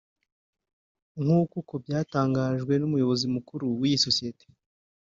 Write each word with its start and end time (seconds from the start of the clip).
nk’uko 1.21 1.53
uko 1.61 1.73
byatangajwe 1.83 2.73
n’umuyobozi 2.77 3.25
mukuru 3.35 3.65
w’iyi 3.79 4.01
sosiyete 4.05 4.45